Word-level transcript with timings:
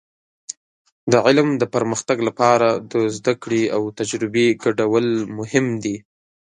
د 1.11 1.13
علم 1.25 1.47
د 1.61 1.63
پرمختګ 1.75 2.17
لپاره 2.27 2.69
د 2.91 2.93
زده 3.17 3.33
کړې 3.43 3.63
او 3.75 3.81
تجربې 3.99 4.47
ګډول 4.63 5.07
مهم 5.37 5.65
دي. 5.83 5.95